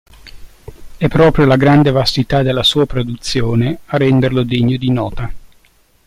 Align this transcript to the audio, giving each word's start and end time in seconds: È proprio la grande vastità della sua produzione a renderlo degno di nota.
È 0.97 1.07
proprio 1.07 1.45
la 1.45 1.57
grande 1.57 1.91
vastità 1.91 2.41
della 2.41 2.63
sua 2.63 2.87
produzione 2.87 3.81
a 3.85 3.97
renderlo 3.97 4.41
degno 4.41 4.75
di 4.75 4.89
nota. 4.89 5.31